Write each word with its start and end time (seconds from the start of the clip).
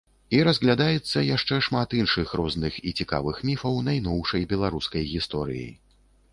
І 0.35 0.37
разглядаецца 0.47 1.21
яшчэ 1.35 1.59
шмат 1.67 1.93
іншых 1.99 2.33
розных 2.41 2.81
і 2.91 2.95
цікавых 3.03 3.45
міфаў 3.53 3.79
найноўшай 3.91 4.51
беларускай 4.55 5.09
гісторыі. 5.15 5.67